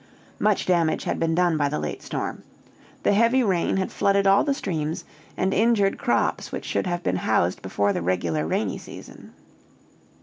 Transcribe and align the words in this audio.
Much 0.39 0.65
damage 0.65 1.03
had 1.03 1.19
been 1.19 1.35
done 1.35 1.57
by 1.57 1.69
the 1.69 1.77
late 1.77 2.01
storm. 2.01 2.41
The 3.03 3.13
heavy 3.13 3.43
rain 3.43 3.77
had 3.77 3.91
flooded 3.91 4.25
all 4.25 4.43
the 4.43 4.51
streams, 4.55 5.05
and 5.37 5.53
injured 5.53 5.99
crops 5.99 6.51
which 6.51 6.65
should 6.65 6.87
have 6.87 7.03
been 7.03 7.17
housed 7.17 7.61
before 7.61 7.93
the 7.93 8.01
regular 8.01 8.47
rainy 8.47 8.79
season. 8.79 9.33